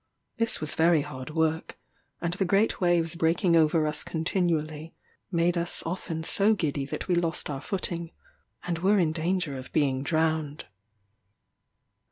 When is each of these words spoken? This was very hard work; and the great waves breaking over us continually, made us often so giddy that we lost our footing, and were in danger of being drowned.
This 0.39 0.59
was 0.59 0.73
very 0.73 1.03
hard 1.03 1.29
work; 1.29 1.77
and 2.21 2.33
the 2.33 2.43
great 2.43 2.81
waves 2.81 3.13
breaking 3.13 3.55
over 3.55 3.85
us 3.85 4.03
continually, 4.03 4.95
made 5.31 5.55
us 5.55 5.83
often 5.85 6.23
so 6.23 6.55
giddy 6.55 6.87
that 6.87 7.07
we 7.07 7.13
lost 7.13 7.51
our 7.51 7.61
footing, 7.61 8.09
and 8.63 8.79
were 8.79 8.97
in 8.97 9.11
danger 9.11 9.55
of 9.55 9.71
being 9.73 10.01
drowned. 10.01 10.65